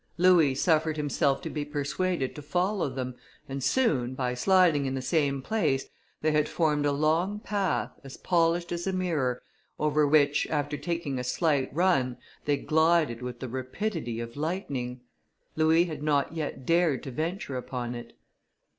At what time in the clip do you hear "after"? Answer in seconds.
10.47-10.75